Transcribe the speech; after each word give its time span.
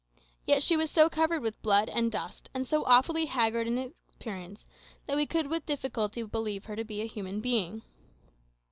Yet 0.47 0.63
she 0.63 0.75
was 0.75 0.89
so 0.89 1.11
covered 1.11 1.43
with 1.43 1.61
blood 1.61 1.87
and 1.87 2.11
dust, 2.11 2.49
and 2.55 2.65
so 2.65 2.83
awfully 2.85 3.25
haggard 3.27 3.67
in 3.67 3.93
appearance, 4.15 4.65
that 5.05 5.15
we 5.15 5.27
could 5.27 5.45
with 5.45 5.67
difficulty 5.67 6.23
believe 6.23 6.65
her 6.65 6.75
to 6.75 6.83
be 6.83 7.01
a 7.03 7.05
human 7.05 7.39
being. 7.39 7.83